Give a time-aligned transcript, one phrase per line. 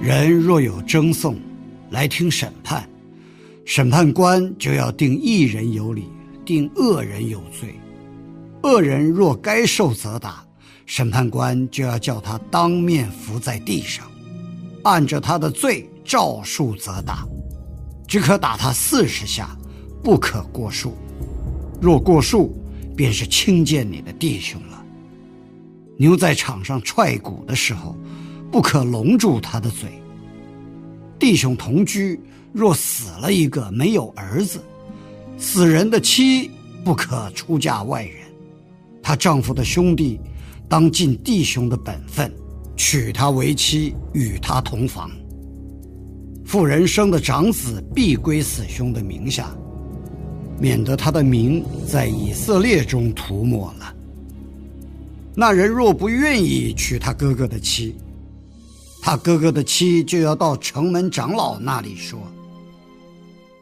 [0.00, 1.36] 人若有争讼，
[1.90, 2.88] 来听审判。
[3.66, 6.04] 审判官就要定一人有理，
[6.42, 7.78] 定恶人有罪。
[8.62, 10.42] 恶人若该受责打，
[10.86, 14.10] 审判官就要叫他当面伏在地上，
[14.84, 17.28] 按着他的罪照数责打，
[18.08, 19.54] 只可打他四十下，
[20.02, 20.96] 不可过数。
[21.78, 22.58] 若过数，
[22.96, 24.82] 便是轻贱你的弟兄了。
[25.98, 27.94] 牛在场上踹鼓的时候，
[28.50, 29.88] 不可笼住他的嘴。
[31.18, 32.18] 弟兄同居。
[32.52, 34.60] 若死了一个没有儿子，
[35.38, 36.50] 死人的妻
[36.84, 38.14] 不可出嫁外人，
[39.00, 40.18] 她丈夫的兄弟
[40.68, 42.28] 当尽弟兄的本分，
[42.74, 45.08] 娶她为妻，与她同房。
[46.44, 49.56] 妇人生的长子必归死兄的名下，
[50.58, 53.94] 免得他的名在以色列中涂抹了。
[55.36, 57.94] 那人若不愿意娶他哥哥的妻，
[59.02, 62.20] 他哥哥的妻就要到城门长老那里说。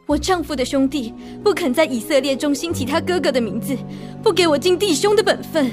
[0.05, 1.13] 我丈夫的兄弟
[1.43, 3.77] 不肯在以色列中兴起他哥哥的名字，
[4.23, 5.71] 不给我尽弟兄的本分。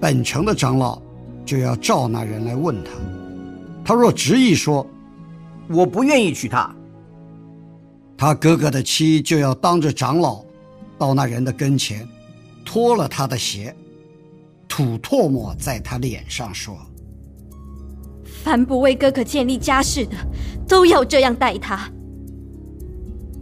[0.00, 1.00] 本城的长老
[1.46, 2.90] 就要召那人来问他，
[3.84, 4.86] 他若执意说
[5.68, 6.74] 我不愿意娶她，
[8.16, 10.44] 他哥哥的妻就要当着长老
[10.98, 12.08] 到那人的跟前，
[12.64, 13.74] 脱了他的鞋，
[14.68, 16.76] 吐唾沫在他脸上说
[18.48, 20.16] ：“凡不为哥哥建立家室的，
[20.66, 21.86] 都要这样待他。”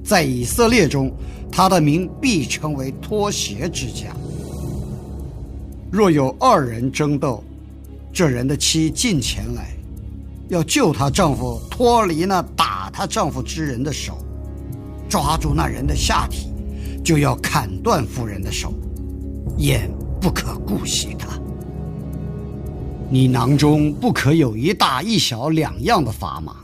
[0.02, 1.12] 在以色列中，
[1.50, 4.06] 他的名必称为脱鞋之家。
[5.92, 7.44] 若有二人争斗，
[8.12, 9.76] 这人的妻近前来，
[10.48, 14.18] 要救她丈夫脱离那打她丈夫之人的手，
[15.08, 16.48] 抓住那人的下体，
[17.04, 18.74] 就要砍断夫人的手，
[19.56, 19.88] 眼
[20.20, 21.38] 不可顾惜他。
[23.08, 26.56] 你囊中不可有一大一小两样的砝码。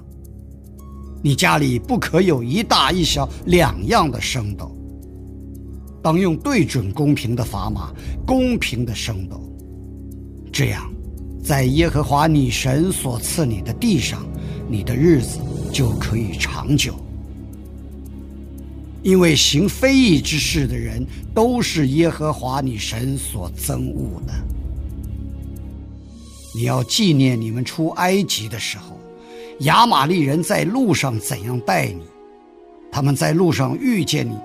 [1.22, 4.76] 你家里不可有一大一小两样的升斗，
[6.03, 7.92] 当用对准公平的砝码，
[8.26, 9.41] 公平的升斗。
[10.53, 10.92] 这样，
[11.44, 14.26] 在耶和华你神所赐你的地上，
[14.69, 15.38] 你的日子
[15.72, 16.94] 就可以长久。
[19.04, 24.32] 因为行非义之事的人，都是耶和华你神所憎恶的。
[26.55, 28.99] 你要纪念你们出埃及的时候。
[29.61, 32.03] 亚玛利人在路上怎样待你？
[32.91, 34.37] 他们在路上遇见你，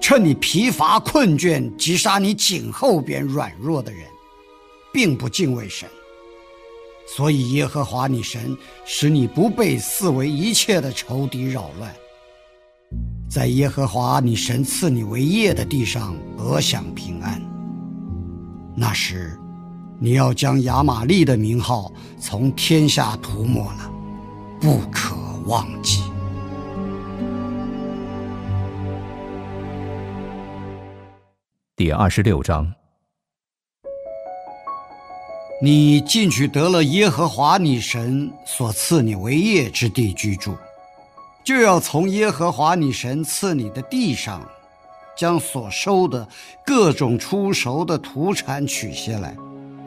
[0.00, 4.02] 趁你疲乏困倦，击杀你颈后边软弱的人，
[4.92, 5.88] 并不敬畏神。
[7.16, 11.92] 所以耶和华你神使你不被四围一切的仇敌扰乱，
[13.28, 17.40] 在耶和华你神赐你为业的地上得享平安。
[18.76, 19.36] 那时，
[20.02, 23.90] 你要将亚玛利的名号从天下涂抹了。
[24.58, 25.14] 不可
[25.46, 26.02] 忘记。
[31.76, 32.72] 第二十六章，
[35.62, 40.56] 你进去得了耶和华你神所赐你为业之地居住，
[41.44, 44.46] 就要从耶和华你神赐你的地上，
[45.14, 46.26] 将所收的
[46.64, 49.34] 各种出熟的土产取下来，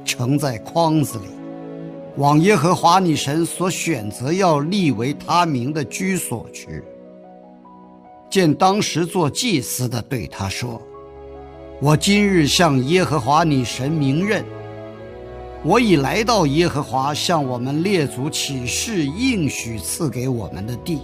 [0.03, 1.25] 盛在筐子里。
[2.17, 6.83] 往耶和华你神所选择要立为他名的居所去，
[8.29, 10.79] 见当时做祭司的对他说
[11.81, 14.45] ：“我今日向耶和华你神明认，
[15.63, 20.99] 我已来到耶和华向我们列祖起誓应许赐给我们的地。”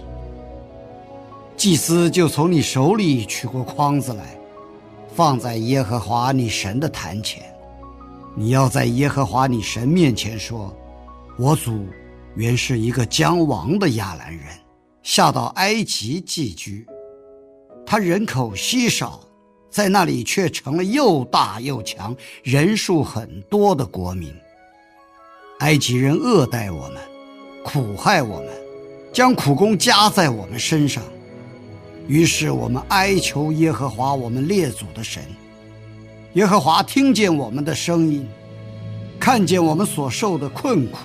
[1.56, 4.38] 祭司就从你手里取过筐子来，
[5.12, 7.42] 放在耶和华你神的坛前，
[8.36, 10.74] 你要在耶和华你神面前说。
[11.38, 11.86] 我祖
[12.34, 14.44] 原是一个将亡的亚兰人，
[15.02, 16.86] 下到埃及寄居。
[17.86, 19.20] 他人口稀少，
[19.70, 24.30] 在那里却成了又大又强、人数很多的国民。
[25.60, 26.96] 埃及人恶待我们，
[27.64, 28.48] 苦害我们，
[29.12, 31.02] 将苦功加在我们身上。
[32.06, 35.22] 于是我们哀求耶和华我们列祖的神。
[36.34, 38.24] 耶和华听见我们的声音，
[39.18, 40.98] 看见我们所受的困苦、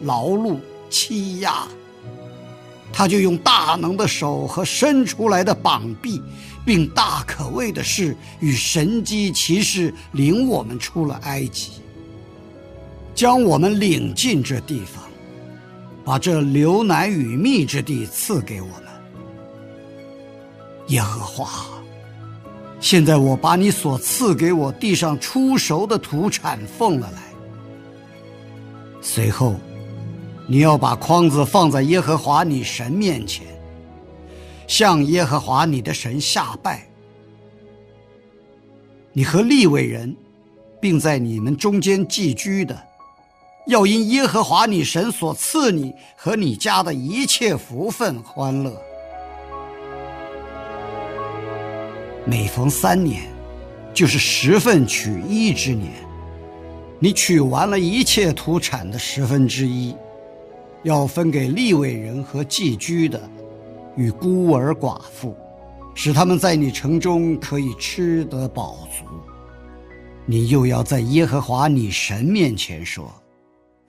[0.00, 0.56] 劳碌、
[0.88, 1.68] 欺压，
[2.90, 6.22] 他就用大能的手和伸出来的膀臂，
[6.64, 11.72] 并大可畏的事与神机骑士领我们出了埃及，
[13.14, 15.04] 将我们领进这地方，
[16.02, 18.84] 把这流奶与蜜之地赐给我们。
[20.86, 21.75] 耶和华。
[22.80, 27.22] 现在我把你所赐给我地上出熟的土产奉了来。
[29.00, 29.54] 随后，
[30.46, 33.46] 你要把筐子放在耶和华你神面前，
[34.66, 36.86] 向耶和华你的神下拜。
[39.12, 40.14] 你和利未人，
[40.80, 42.78] 并在你们中间寄居的，
[43.66, 48.78] 要因耶和华你神所赐你和你家的一切福分欢乐。
[52.28, 53.22] 每逢三年，
[53.94, 55.92] 就是十份取一之年。
[56.98, 59.94] 你取完了一切土产的十分之一，
[60.82, 63.22] 要分给利未人和寄居的，
[63.94, 65.36] 与孤儿寡妇，
[65.94, 69.04] 使他们在你城中可以吃得饱足。
[70.24, 73.08] 你又要在耶和华你神面前说：“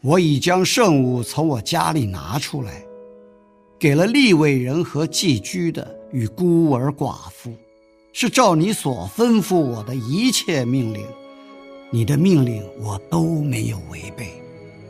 [0.04, 2.84] 我已将圣物从我家里拿出来，
[3.80, 7.52] 给了利未人和寄居的与孤儿寡妇。”
[8.20, 11.06] 是照你所吩咐我的一切命令，
[11.92, 14.42] 你的命令我都没有违背，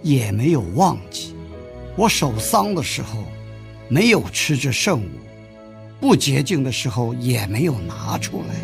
[0.01, 1.35] 也没有忘记。
[1.97, 3.21] 我守丧的时候，
[3.89, 5.09] 没有吃这圣物；
[5.99, 8.55] 不洁净的时候，也没有拿出来，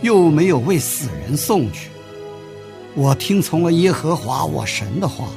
[0.00, 1.90] 又没有为死人送去。
[2.94, 5.28] 我听从了耶和华我神的话，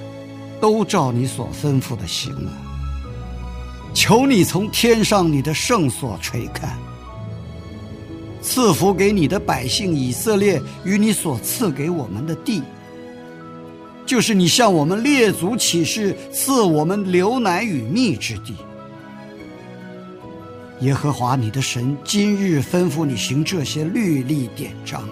[0.61, 2.53] 都照你所吩咐的行了。
[3.93, 6.79] 求你从天上你的圣所垂看。
[8.47, 12.63] 赐福给你的百姓以色列与你所赐给我们的地，
[14.05, 18.55] 就是你向我们列祖起誓赐我们流奶与蜜之地。
[20.79, 25.03] 耶和华你的神今日吩咐你行这些律例典章，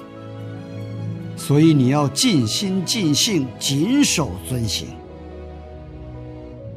[1.36, 4.88] 所以你要尽心尽性谨守遵行。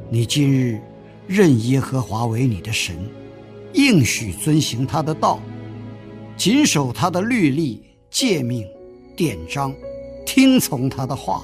[0.09, 0.77] 你今日
[1.25, 2.97] 认耶和华为你的神，
[3.71, 5.39] 应许遵行他的道。
[6.39, 8.65] 谨守他的律例、诫命、
[9.13, 9.75] 典章，
[10.25, 11.43] 听从他的话。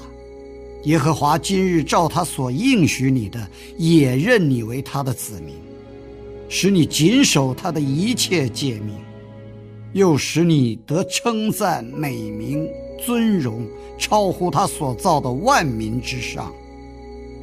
[0.84, 3.46] 耶和华今日照他所应许你的，
[3.76, 5.54] 也认你为他的子民，
[6.48, 8.96] 使你谨守他的一切诫命，
[9.92, 12.66] 又使你得称赞、美名、
[13.04, 13.66] 尊荣，
[13.98, 16.50] 超乎他所造的万民之上，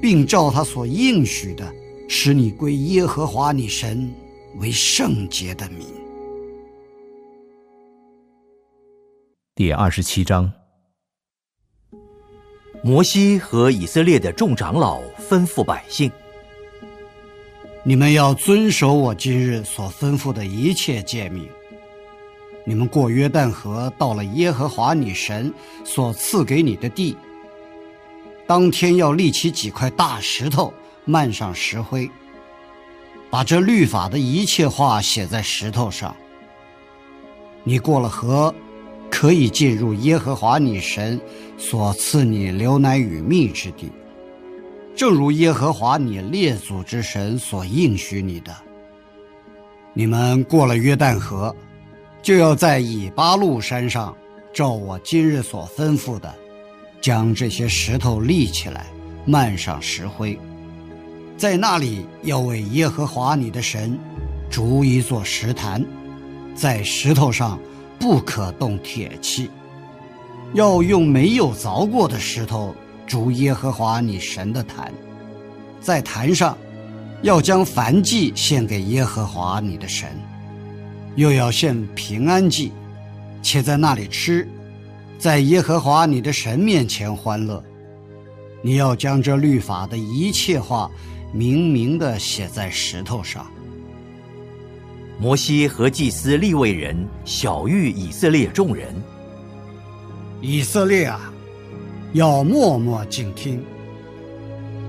[0.02, 1.72] 并照他所应许的，
[2.08, 4.12] 使你归耶和华你神
[4.58, 5.86] 为圣洁的民。
[9.56, 10.52] 第二十七章，
[12.82, 16.12] 摩西和以色列的众长老吩咐百姓
[17.86, 21.48] ：“你们要遵守我今日所吩咐的一切诫命。
[22.66, 25.54] 你们过约旦河，到了耶和华你神
[25.86, 27.16] 所赐给你的地，
[28.48, 30.74] 当天要立起几块大石头，
[31.06, 32.10] 漫上石灰，
[33.30, 36.16] 把这律法的一切话写在石头上。
[37.64, 38.52] 你过了河。”
[39.14, 41.22] 可以进入耶和华你神
[41.56, 43.92] 所赐你流奶与蜜之地，
[44.96, 48.52] 正如耶和华你列祖之神所应许你的。
[49.94, 51.56] 你们过了约旦河，
[52.24, 54.18] 就要在以巴路山上，
[54.52, 56.34] 照我今日所吩咐的，
[57.00, 58.88] 将这些石头立起来，
[59.28, 60.38] 漫上石灰，
[61.38, 63.98] 在那里要为耶和华你的神
[64.50, 65.86] 筑一座石坛，
[66.56, 67.60] 在石头上。
[68.00, 69.50] 不可动铁器，
[70.54, 72.76] 要用没有凿过的石头
[73.08, 74.92] 筑耶和华你神的坛，
[75.80, 76.58] 在坛上
[77.22, 80.10] 要将燔祭献给耶和华你的神，
[81.16, 82.72] 又要献平安祭，
[83.42, 84.48] 且在那里吃，
[85.18, 87.64] 在耶和华你的神面前欢乐。
[88.62, 90.90] 你要将这律法的一切话
[91.34, 93.46] 明明的写在石头上。
[95.20, 98.94] 摩西和祭司利未人晓谕以色列众人
[100.42, 101.32] ：“以色列啊，
[102.14, 103.64] 要默默静听。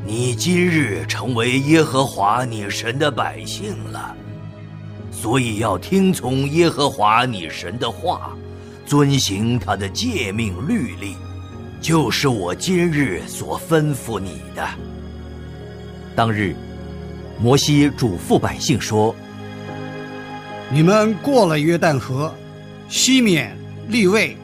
[0.05, 4.15] 你今日成为耶和华你神的百姓了，
[5.13, 8.37] 所以要听从耶和华你神的话，
[8.85, 11.17] 遵行他的诫命律例，
[11.81, 14.67] 就是我今日所吩咐你的。”
[16.17, 16.55] 当日，
[17.41, 19.15] 摩西嘱咐百姓说
[20.71, 22.35] ：“你们过了约旦河，
[22.89, 23.57] 西缅、
[23.89, 24.37] 利位、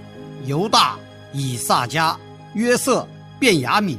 [0.46, 0.96] 犹大、
[1.32, 2.16] 以萨迦、
[2.54, 3.06] 约瑟、
[3.38, 3.98] 便雅悯。”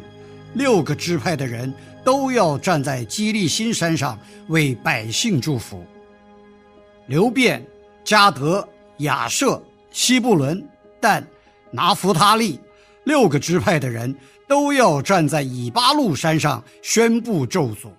[0.53, 1.73] 六个支派的人
[2.03, 5.85] 都要站在基利新山上为百姓祝福。
[7.07, 7.65] 刘辩、
[8.03, 9.61] 加德、亚舍、
[9.91, 10.61] 西布伦、
[10.99, 11.25] 但、
[11.71, 12.59] 拿弗他利，
[13.05, 14.13] 六个支派的人
[14.45, 17.89] 都要站在以巴路山上宣布咒诅。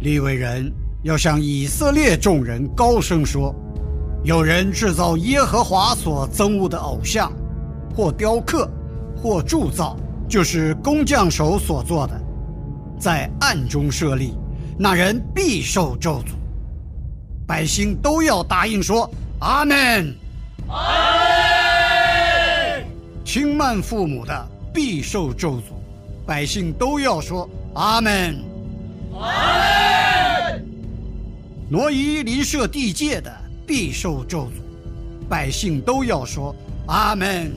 [0.00, 0.72] 利未人
[1.06, 3.54] 要向以色列众人高声说：
[4.24, 7.32] 有人制造耶和华所憎恶的偶像，
[7.94, 8.68] 或雕刻，
[9.16, 9.96] 或铸造。
[10.28, 12.20] 就是工匠手所做的，
[12.98, 14.34] 在暗中设立，
[14.76, 16.32] 那人必受咒诅。
[17.46, 19.08] 百姓都要答应说
[19.38, 20.12] ：“阿门。”
[20.66, 21.22] 阿
[22.74, 22.84] 门。
[23.24, 25.70] 轻慢父母的必受咒诅，
[26.26, 28.36] 百姓都要说：“阿门。”
[29.14, 29.55] 阿门。
[31.68, 33.32] 挪移邻舍地界的
[33.66, 36.54] 必受咒诅，百姓都要说
[36.86, 37.52] ：“阿门。”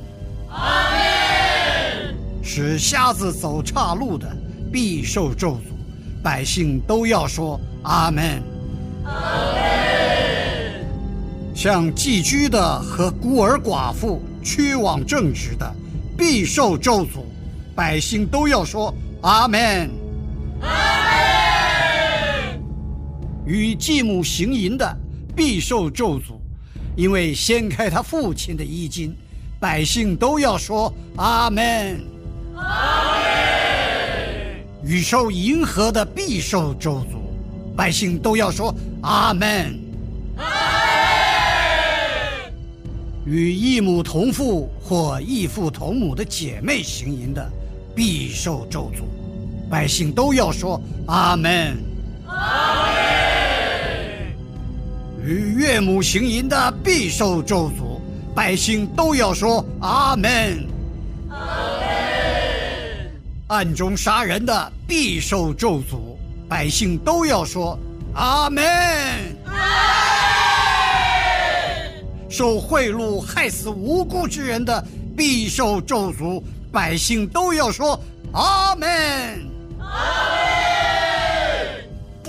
[0.49, 2.15] 阿门。
[2.41, 4.27] 使瞎子走岔路的
[4.71, 5.59] 必受咒诅，
[6.23, 8.41] 百姓都要说阿门。
[9.05, 9.11] 阿
[9.53, 10.83] 门。
[11.53, 15.71] 像寄居的和孤儿寡妇、屈枉正直的，
[16.17, 17.25] 必受咒诅，
[17.75, 19.91] 百姓都要说阿门。
[20.61, 20.98] 阿门。
[23.49, 24.95] 与继母行淫的，
[25.35, 26.37] 必受咒诅，
[26.95, 29.11] 因为掀开他父亲的衣襟，
[29.59, 31.99] 百姓都要说阿门。
[34.83, 39.79] 与受银河的必受咒诅，百姓都要说阿门。
[43.25, 47.51] 与异母同父或异父同母的姐妹行淫的，
[47.95, 49.01] 必受咒诅，
[49.71, 51.75] 百姓都要说阿门。
[55.29, 58.01] 与岳母行淫的必受咒诅，
[58.33, 60.67] 百姓都要说阿门。
[63.45, 66.17] 暗中杀人的必受咒诅，
[66.47, 67.77] 百姓都要说
[68.15, 68.63] 阿门。
[72.27, 74.83] 受贿赂害死无辜之人的
[75.15, 78.89] 必受咒诅，百姓都要说阿门。
[79.79, 80.38] 阿门。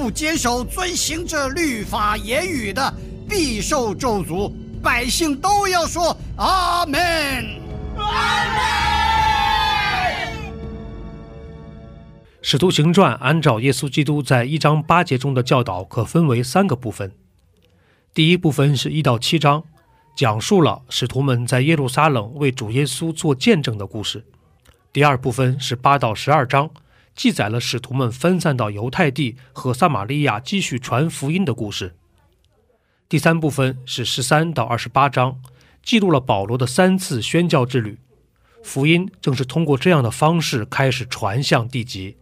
[0.02, 2.95] 不坚守遵行这律法言语的
[3.28, 4.50] 必受咒诅，
[4.83, 6.99] 百姓都要说阿门。
[7.99, 8.62] 阿门。
[12.40, 17.12] 使徒行传按照耶稣基督在一章八节中的教导，可分为三个部分。
[18.14, 19.64] 第一部分是一到七章，
[20.16, 24.25] 讲述了使徒们在耶路撒冷为主耶稣做见证的故事。
[24.95, 26.71] 第二部分是八到十二章，
[27.14, 31.95] 记载了使徒们分散到犹太地和撒玛利亚继续传福音的故事。
[33.09, 35.40] 第三部分是十三到二十八章，
[35.83, 37.99] 记录了保罗的三次宣教之旅。
[38.62, 42.17] 福音正是通过这样的方式开始传向地极。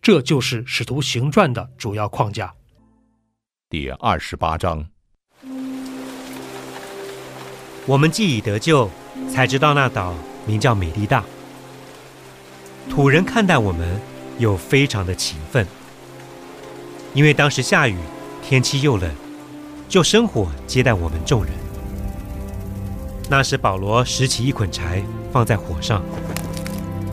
[0.00, 2.54] 这就是《使徒行传》的主要框架。
[3.68, 4.86] 第二十八章，
[7.86, 8.88] 我们既已得救，
[9.28, 10.14] 才知道那岛
[10.46, 11.24] 名叫美利大。
[12.88, 14.00] 土人看待我们
[14.38, 15.66] 又非常的勤奋，
[17.14, 17.96] 因为当时下雨，
[18.42, 19.10] 天气又冷，
[19.88, 21.52] 就生火接待我们众人。
[23.28, 25.02] 那时保罗拾起一捆柴
[25.32, 26.02] 放在火上，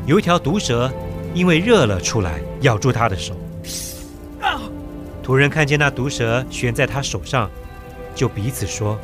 [0.05, 0.91] 有一条毒蛇。
[1.35, 3.35] 因为热了出来，咬住他的手。
[5.23, 7.49] 土人看见那毒蛇悬在他手上，
[8.13, 8.99] 就彼此说：“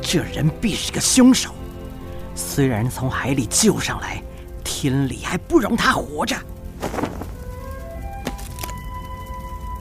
[0.00, 1.50] 这人必是个凶手。
[2.34, 4.22] 虽然从海里救上来，
[4.82, 6.34] 天理还不容他活着。”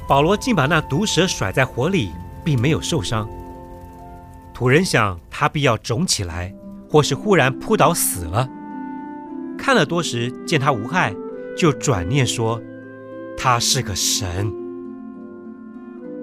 [0.08, 2.12] 保罗竟把那毒蛇甩在火里，
[2.43, 3.27] 并没有受伤。
[4.53, 6.53] 土人想他必要肿起来，
[6.89, 8.48] 或是忽然扑倒死了。
[9.58, 11.13] 看了多时，见他无害。
[11.58, 12.62] 就转念说，
[13.38, 14.50] 他是个神。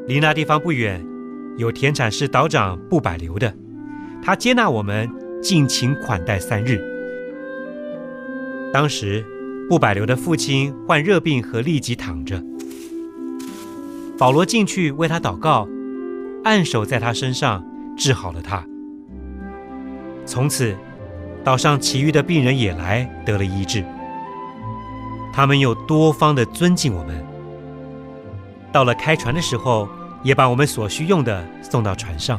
[0.06, 1.04] 离那地方不远，
[1.58, 3.54] 有田产是岛长布百留的，
[4.22, 5.10] 他接纳我们，
[5.42, 6.97] 尽情款待三日。
[8.72, 9.24] 当时
[9.68, 12.42] 布百流的父亲患热病和痢疾躺着，
[14.18, 15.66] 保罗进去为他祷告，
[16.44, 17.64] 按手在他身上，
[17.96, 18.64] 治好了他。
[20.26, 20.76] 从此，
[21.42, 23.82] 岛上其余的病人也来得了医治。
[25.32, 27.24] 他们又多方的尊敬我们。
[28.70, 29.88] 到了开船的时候，
[30.22, 32.38] 也把我们所需用的送到船上。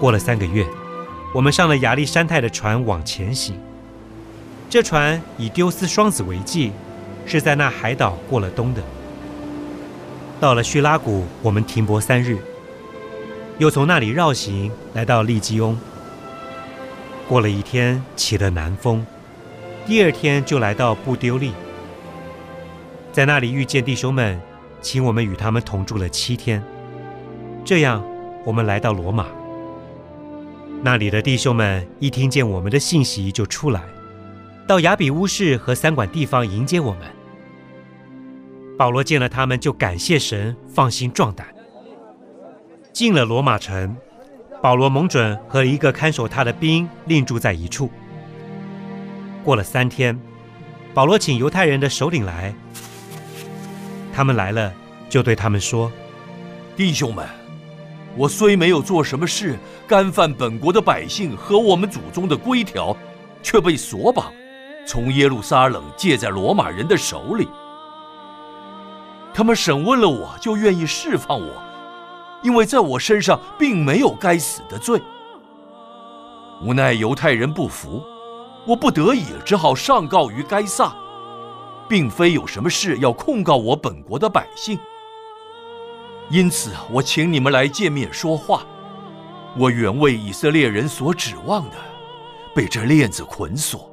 [0.00, 0.66] 过了三个月，
[1.34, 3.56] 我们上了亚历山泰的船往前行。
[4.70, 6.70] 这船以丢斯双子为记，
[7.26, 8.80] 是在那海岛过了冬的。
[10.38, 12.38] 到了叙拉古，我们停泊三日，
[13.58, 15.76] 又从那里绕行来到利基翁。
[17.28, 19.04] 过了一天，起了南风，
[19.86, 21.52] 第二天就来到布丢利，
[23.12, 24.40] 在那里遇见弟兄们，
[24.80, 26.62] 请我们与他们同住了七天。
[27.64, 28.04] 这样，
[28.44, 29.26] 我们来到罗马。
[30.84, 33.82] 那里的弟兄们一听见我们的信息，就出来，
[34.66, 37.10] 到亚比乌市和三馆地方迎接我们。
[38.76, 41.46] 保罗见了他们，就感谢神，放心壮胆。
[42.92, 43.96] 进了罗马城，
[44.60, 47.90] 保罗蒙准和一个看守他的兵另住在一处。
[49.42, 50.20] 过了三天，
[50.92, 52.54] 保罗请犹太人的首领来，
[54.12, 54.70] 他们来了，
[55.08, 55.90] 就对他们说
[56.76, 57.26] ：“弟兄们。”
[58.16, 62.96] 我虽没有做什么事，干犯本国的百姓和我们祖宗的规条，
[63.42, 64.32] 却被锁绑，
[64.86, 67.48] 从耶路撒冷借在罗马人的手里。
[69.32, 71.60] 他们审问了我，就愿意释放我，
[72.44, 75.02] 因为在我身上并没有该死的罪。
[76.62, 78.00] 无奈犹太人不服，
[78.64, 80.94] 我不得已只好上告于该撒，
[81.88, 84.78] 并非有什么事要控告我本国的百姓。
[86.30, 88.64] 因此，我请你们来见面说话。
[89.56, 91.76] 我原为以色列人所指望的，
[92.54, 93.88] 被这链子捆锁。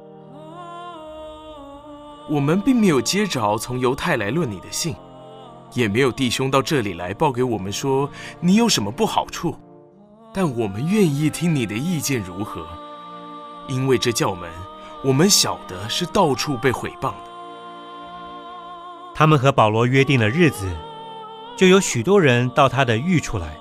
[2.28, 4.96] 我们并没有接着从犹太来论你的信，
[5.74, 8.08] 也没有弟兄到这里来报给我们说
[8.40, 9.54] 你有什么不好处。
[10.32, 12.66] 但我们愿意听你的意见如何，
[13.68, 14.50] 因为这教门，
[15.04, 17.30] 我们晓得是到处被毁谤的。
[19.14, 20.66] 他们和保罗约定了日子。
[21.56, 23.56] 就有许多人到他的狱处来。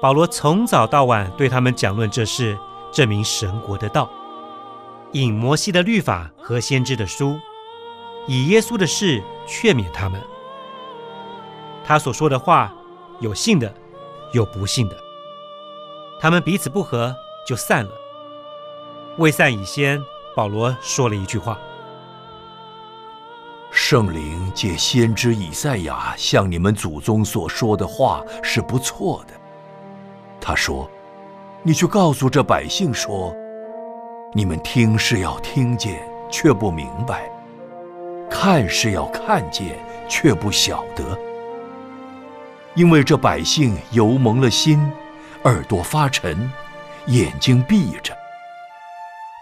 [0.00, 2.56] 保罗从早到晚对他们讲论这事，
[2.92, 4.08] 证明神国的道，
[5.12, 7.38] 引摩西的律法和先知的书，
[8.26, 10.22] 以耶稣的事劝勉他们。
[11.84, 12.72] 他所说的话，
[13.18, 13.74] 有信的，
[14.32, 14.96] 有不信的。
[16.20, 17.14] 他们彼此不和，
[17.46, 17.90] 就散了。
[19.16, 20.00] 未散以先，
[20.36, 21.58] 保罗说了一句话。
[23.90, 29.32] 圣灵借先知以赛亚向你们祖宗所说的话是不错的。
[30.38, 30.86] 他说
[31.64, 33.34] ：“你去告诉这百姓说，
[34.34, 37.16] 你们听是要听见，却不明白；
[38.28, 41.18] 看是要看见，却不晓得。
[42.74, 44.78] 因为这百姓油蒙了心，
[45.44, 46.52] 耳朵发沉，
[47.06, 48.14] 眼睛闭着。”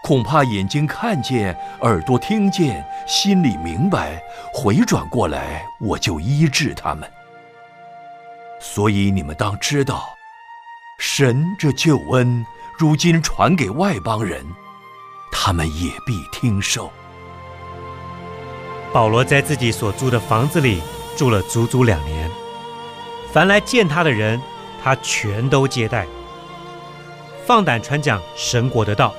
[0.07, 7.11] 恐怕眼睛看见，耳朵听见，心里明白，回转过来，我就医治他们。
[8.57, 10.15] 所以你们当知道，
[10.97, 12.45] 神这救恩
[12.79, 14.45] 如今传给外邦人，
[15.29, 16.89] 他们也必听受。
[18.93, 20.81] 保罗在自己所租的房子里
[21.17, 22.31] 住了足足两年，
[23.33, 24.41] 凡来见他的人，
[24.81, 26.07] 他全都接待，
[27.45, 29.13] 放胆传讲神国的道。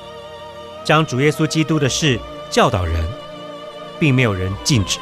[0.89, 3.07] 将主耶稣基督的事教导人，
[4.01, 4.99] 并没有人禁止。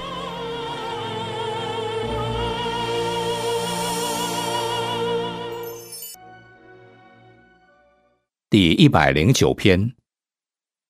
[8.51, 9.93] 第一百零九篇，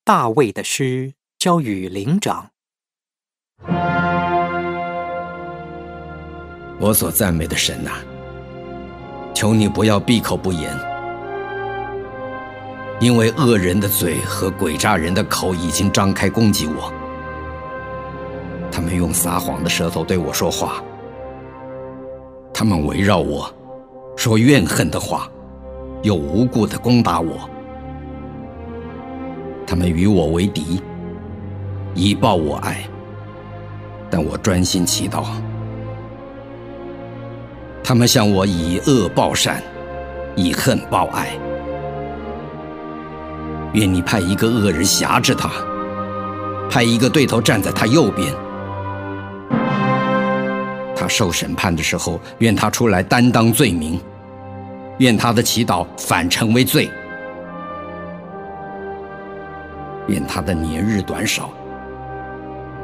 [0.03, 2.53] 大卫的诗交与灵长。
[6.81, 7.91] 我所赞美的神呐，
[9.35, 10.96] 求你不要闭口不言。
[12.99, 16.91] 因为恶人的嘴和诡诈人的口已经张开攻击我，
[18.73, 20.83] 他们用撒谎的舌头对我说话，
[22.55, 23.53] 他们围绕我，
[24.17, 25.31] 说怨恨的话，
[26.03, 27.49] 又无故的攻打我，
[29.67, 30.81] 他们与我为敌，
[31.95, 32.89] 以报我爱，
[34.11, 35.23] 但我专心祈祷，
[37.85, 39.63] 他们向我以恶报善，
[40.35, 41.39] 以恨报爱。
[43.77, 45.51] 愿你派一个恶人挟制他，
[46.71, 48.35] 派一个对头站在他右边。
[50.97, 54.01] 他受审判的时候，愿他出来担当罪名，
[54.97, 56.91] 愿他的祈祷反成为罪，
[60.07, 61.51] 愿他的年日短少，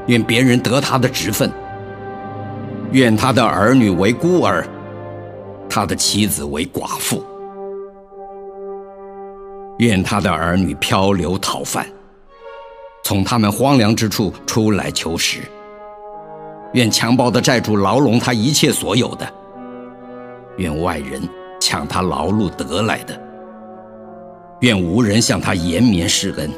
[0.08, 1.50] 愿别人得他的职分，
[2.90, 4.62] 愿他的儿女为孤儿，
[5.70, 7.24] 他的妻子为寡妇。
[9.82, 11.84] 愿他的儿女漂流讨饭，
[13.02, 15.40] 从他们荒凉之处出来求食。
[16.74, 19.28] 愿强暴的债主牢笼他一切所有的，
[20.56, 21.20] 愿外人
[21.60, 23.20] 抢他劳碌得来的，
[24.60, 26.48] 愿无人向他延绵施恩，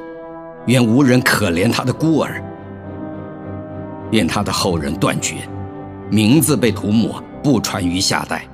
[0.66, 2.44] 愿无人可怜他的孤儿，
[4.10, 5.36] 愿他的后人断绝，
[6.10, 8.46] 名字被涂抹，不传于下代。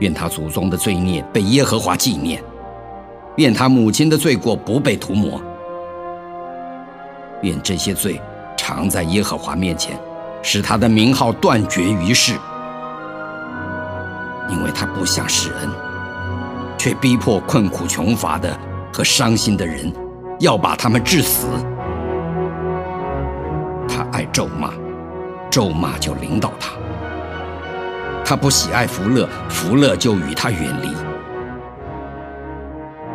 [0.00, 2.42] 愿他祖宗的罪孽被耶和华纪念，
[3.38, 5.40] 愿他母亲的罪过不被涂抹，
[7.42, 8.20] 愿这些罪。
[8.56, 9.96] 常在耶和华面前，
[10.42, 12.32] 使他的名号断绝于世，
[14.50, 15.70] 因为他不想施恩，
[16.76, 18.58] 却逼迫困苦穷乏的
[18.92, 19.90] 和伤心的人，
[20.40, 21.46] 要把他们致死。
[23.88, 24.72] 他爱咒骂，
[25.48, 26.72] 咒骂就领导他；
[28.24, 30.88] 他不喜爱福乐，福乐就与他远离。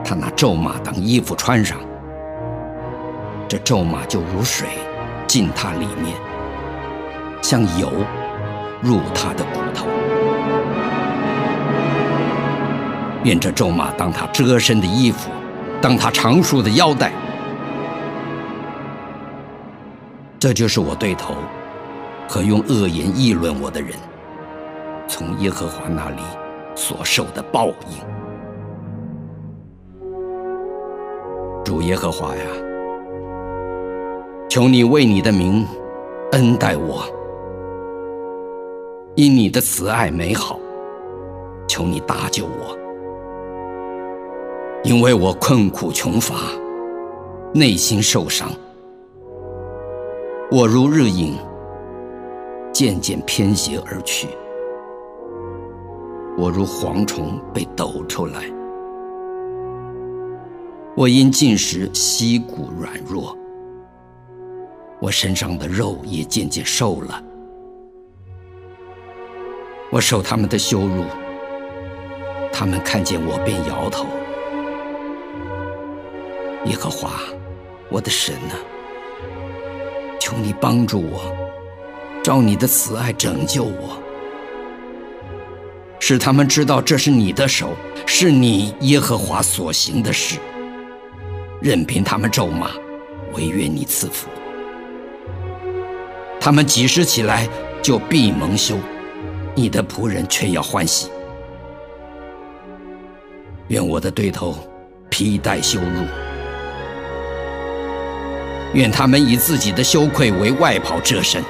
[0.04, 1.80] 他拿咒骂当衣服穿上，
[3.48, 4.68] 这咒骂就如水。
[5.26, 6.16] 进他里面，
[7.42, 7.92] 像油
[8.84, 9.88] 入他的骨头。
[13.24, 15.32] 愿这咒骂当他遮身的衣服，
[15.82, 17.12] 当他长束的腰带。
[20.38, 21.34] 这就是我对头
[22.28, 23.98] 和用恶言议论我的人，
[25.08, 26.22] 从耶和华那里
[26.76, 28.23] 所受的报应。
[31.74, 32.44] 主耶和华呀！
[34.48, 35.66] 求你为你的名
[36.32, 37.04] 恩待我，
[39.16, 40.60] 因你的慈爱美好，
[41.68, 42.78] 求你搭救我，
[44.84, 46.36] 因为我困苦穷乏，
[47.56, 48.52] 内心受伤，
[50.52, 51.36] 我如日影，
[52.72, 54.28] 渐渐偏斜而去，
[56.38, 58.44] 我如蝗虫被抖出来，
[60.96, 63.36] 我因进食膝骨软弱。
[65.00, 67.22] 我身上的肉也渐渐瘦了，
[69.92, 71.04] 我受他们的羞辱，
[72.54, 74.06] 他们看见我便摇头。
[76.66, 77.20] 耶和华，
[77.90, 78.56] 我的神啊，
[80.22, 81.36] 求你帮助我，
[82.24, 83.98] 照你的慈爱拯救我，
[86.00, 87.72] 使他们知道这是你的手，
[88.06, 90.38] 是你耶和华所行的事。
[91.64, 92.72] 任凭他们咒骂，
[93.34, 94.28] 唯愿你赐福。
[96.38, 97.48] 他们几时起来，
[97.82, 98.76] 就必蒙羞；
[99.56, 101.10] 你的仆人却要欢喜。
[103.70, 104.58] 愿我的对头
[105.10, 106.06] 披戴羞辱，
[108.74, 111.42] 愿他们以自己的羞愧为外袍遮身。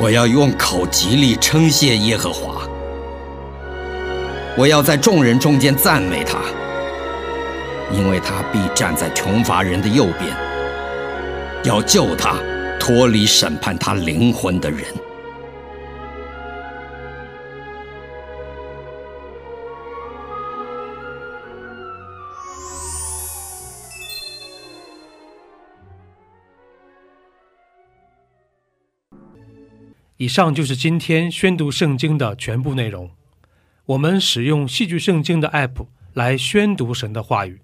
[0.00, 2.66] 我要用口极力称谢耶和华，
[4.56, 6.38] 我要在众人中间赞美他，
[7.92, 10.54] 因为他必站在穷乏人的右边。
[11.64, 12.38] 要救他
[12.78, 14.84] 脱离审判他灵魂的人。
[30.18, 33.10] 以上就是今天宣读圣经的全部内容。
[33.86, 37.63] 我们使用戏剧圣经的 App 来宣读神的话语。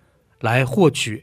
[0.41, 1.19] 来获取。